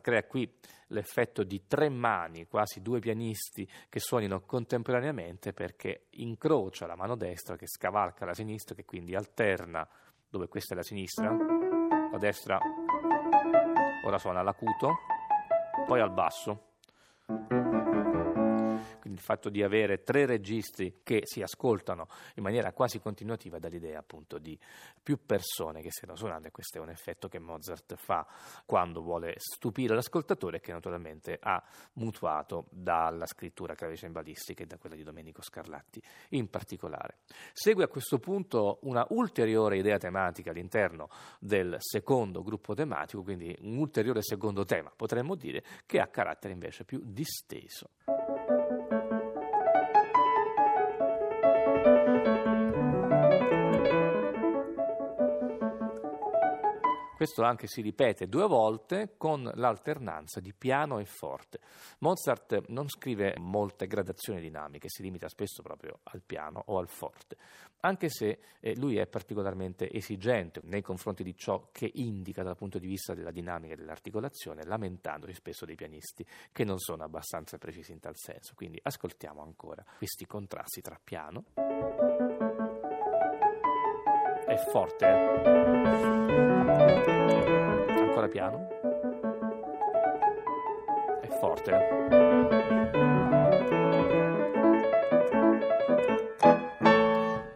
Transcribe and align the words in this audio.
Crea 0.00 0.24
qui 0.24 0.50
l'effetto 0.88 1.42
di 1.42 1.66
tre 1.66 1.88
mani, 1.88 2.46
quasi 2.46 2.80
due 2.80 3.00
pianisti 3.00 3.68
che 3.88 4.00
suonino 4.00 4.40
contemporaneamente 4.42 5.52
perché 5.52 6.06
incrocia 6.10 6.86
la 6.86 6.96
mano 6.96 7.16
destra 7.16 7.56
che 7.56 7.66
scavalca 7.66 8.24
la 8.24 8.34
sinistra, 8.34 8.74
che 8.74 8.84
quindi 8.84 9.14
alterna 9.14 9.88
dove 10.28 10.48
questa 10.48 10.74
è 10.74 10.76
la 10.76 10.82
sinistra, 10.82 11.30
la 12.10 12.18
destra 12.18 12.58
ora 14.04 14.18
suona 14.18 14.40
all'acuto, 14.40 14.98
poi 15.86 16.00
al 16.00 16.12
basso 16.12 16.74
il 19.16 19.22
fatto 19.22 19.48
di 19.48 19.62
avere 19.62 20.02
tre 20.02 20.26
registi 20.26 21.00
che 21.02 21.22
si 21.24 21.40
ascoltano 21.40 22.06
in 22.34 22.42
maniera 22.42 22.72
quasi 22.72 23.00
continuativa 23.00 23.58
dà 23.58 23.68
l'idea 23.68 23.98
appunto 23.98 24.38
di 24.38 24.58
più 25.02 25.24
persone 25.24 25.80
che 25.80 25.90
stiano 25.90 26.16
suonando 26.16 26.48
e 26.48 26.50
questo 26.50 26.78
è 26.78 26.80
un 26.80 26.90
effetto 26.90 27.28
che 27.28 27.38
Mozart 27.38 27.96
fa 27.96 28.26
quando 28.66 29.00
vuole 29.00 29.34
stupire 29.38 29.94
l'ascoltatore 29.94 30.60
che 30.60 30.72
naturalmente 30.72 31.38
ha 31.40 31.62
mutuato 31.94 32.66
dalla 32.70 33.26
scrittura 33.26 33.74
clavicembalistica 33.74 34.62
e 34.62 34.66
da 34.66 34.76
quella 34.76 34.96
di 34.96 35.02
Domenico 35.02 35.42
Scarlatti 35.42 36.02
in 36.30 36.48
particolare. 36.50 37.18
Segue 37.52 37.84
a 37.84 37.88
questo 37.88 38.18
punto 38.18 38.80
una 38.82 39.06
ulteriore 39.10 39.78
idea 39.78 39.96
tematica 39.96 40.50
all'interno 40.50 41.08
del 41.40 41.76
secondo 41.78 42.42
gruppo 42.42 42.74
tematico, 42.74 43.22
quindi 43.22 43.56
un 43.60 43.78
ulteriore 43.78 44.22
secondo 44.22 44.64
tema, 44.64 44.92
potremmo 44.94 45.34
dire, 45.34 45.64
che 45.86 46.00
ha 46.00 46.06
carattere 46.08 46.52
invece 46.52 46.84
più 46.84 47.00
disteso. 47.02 47.90
Questo 57.16 57.44
anche 57.44 57.66
si 57.66 57.80
ripete 57.80 58.28
due 58.28 58.46
volte 58.46 59.14
con 59.16 59.50
l'alternanza 59.54 60.38
di 60.38 60.52
piano 60.52 60.98
e 60.98 61.06
forte. 61.06 61.60
Mozart 62.00 62.66
non 62.68 62.90
scrive 62.90 63.34
molte 63.38 63.86
gradazioni 63.86 64.38
dinamiche, 64.38 64.90
si 64.90 65.00
limita 65.00 65.26
spesso 65.26 65.62
proprio 65.62 66.00
al 66.02 66.20
piano 66.20 66.62
o 66.66 66.76
al 66.76 66.90
forte, 66.90 67.38
anche 67.80 68.10
se 68.10 68.38
eh, 68.60 68.76
lui 68.76 68.98
è 68.98 69.06
particolarmente 69.06 69.90
esigente 69.90 70.60
nei 70.64 70.82
confronti 70.82 71.22
di 71.22 71.34
ciò 71.34 71.70
che 71.72 71.90
indica 71.94 72.42
dal 72.42 72.54
punto 72.54 72.78
di 72.78 72.86
vista 72.86 73.14
della 73.14 73.30
dinamica 73.30 73.72
e 73.72 73.76
dell'articolazione, 73.76 74.64
lamentandosi 74.64 75.32
spesso 75.32 75.64
dei 75.64 75.74
pianisti 75.74 76.22
che 76.52 76.64
non 76.64 76.78
sono 76.78 77.02
abbastanza 77.02 77.56
precisi 77.56 77.92
in 77.92 78.00
tal 78.00 78.16
senso. 78.18 78.52
Quindi 78.54 78.78
ascoltiamo 78.82 79.40
ancora 79.40 79.82
questi 79.96 80.26
contrasti 80.26 80.82
tra 80.82 81.00
piano 81.02 81.44
e 84.46 84.56
forte. 84.70 86.15
Ancora 86.86 88.28
piano. 88.28 88.68
E 91.20 91.28
forte. 91.38 91.72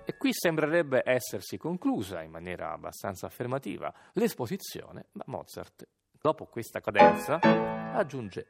E 0.05 0.17
qui 0.17 0.31
sembrerebbe 0.33 1.03
essersi 1.05 1.57
conclusa 1.57 2.23
in 2.23 2.31
maniera 2.31 2.73
abbastanza 2.73 3.27
affermativa 3.27 3.93
l'esposizione, 4.15 5.07
ma 5.13 5.25
Mozart, 5.27 5.87
dopo 6.21 6.47
questa 6.47 6.81
cadenza, 6.81 7.39
aggiunge 7.41 8.47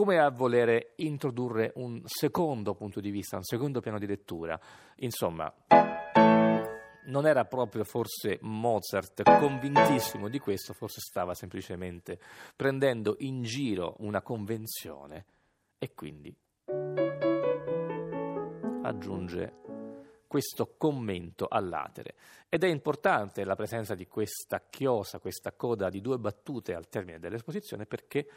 come 0.00 0.18
a 0.18 0.30
volere 0.30 0.92
introdurre 0.96 1.72
un 1.74 2.00
secondo 2.06 2.74
punto 2.74 3.00
di 3.00 3.10
vista, 3.10 3.36
un 3.36 3.42
secondo 3.42 3.80
piano 3.80 3.98
di 3.98 4.06
lettura. 4.06 4.58
Insomma, 4.96 5.52
non 7.10 7.26
era 7.26 7.44
proprio 7.44 7.84
forse 7.84 8.38
Mozart 8.42 9.22
convintissimo 9.38 10.28
di 10.28 10.38
questo, 10.38 10.72
forse 10.72 11.00
stava 11.00 11.34
semplicemente 11.34 12.18
prendendo 12.56 13.16
in 13.18 13.42
giro 13.42 13.96
una 13.98 14.22
convenzione 14.22 15.26
e 15.78 15.92
quindi 15.92 16.34
aggiunge 18.82 19.59
questo 20.30 20.74
commento 20.76 21.48
all'atere. 21.50 22.14
Ed 22.48 22.62
è 22.62 22.68
importante 22.68 23.42
la 23.42 23.56
presenza 23.56 23.96
di 23.96 24.06
questa 24.06 24.62
chiosa, 24.70 25.18
questa 25.18 25.50
coda 25.50 25.88
di 25.88 26.00
due 26.00 26.18
battute 26.18 26.72
al 26.72 26.88
termine 26.88 27.18
dell'esposizione 27.18 27.84
perché 27.84 28.28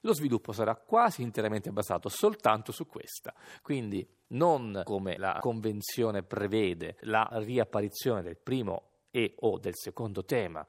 lo 0.00 0.14
sviluppo 0.14 0.52
sarà 0.52 0.74
quasi 0.76 1.20
interamente 1.20 1.70
basato 1.70 2.08
soltanto 2.08 2.72
su 2.72 2.86
questa. 2.86 3.34
Quindi 3.60 4.06
non 4.28 4.80
come 4.82 5.18
la 5.18 5.40
convenzione 5.42 6.22
prevede 6.22 6.96
la 7.00 7.28
riapparizione 7.32 8.22
del 8.22 8.38
primo 8.38 8.84
e 9.10 9.34
o 9.40 9.58
del 9.58 9.74
secondo 9.76 10.24
tema 10.24 10.66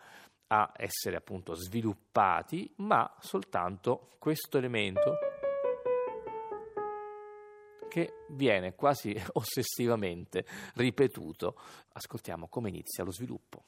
a 0.47 0.69
essere 0.75 1.15
appunto 1.15 1.53
sviluppati, 1.53 2.73
ma 2.79 3.09
soltanto 3.21 4.09
questo 4.19 4.57
elemento 4.57 5.32
che 7.93 8.25
viene 8.29 8.73
quasi 8.73 9.15
ossessivamente 9.33 10.47
ripetuto. 10.73 11.55
Ascoltiamo 11.89 12.47
come 12.47 12.69
inizia 12.69 13.03
lo 13.03 13.11
sviluppo. 13.11 13.65